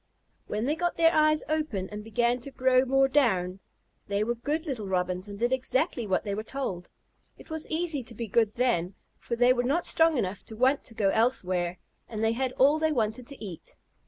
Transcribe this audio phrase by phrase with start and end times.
[0.47, 3.59] When they got their eyes open and began to grow more down,
[4.07, 6.89] they were good little Robins and did exactly as they were told.
[7.37, 10.83] It was easy to be good then, for they were not strong enough to want
[10.85, 11.77] to go elsewhere,
[12.09, 13.75] and they had all they wanted to eat.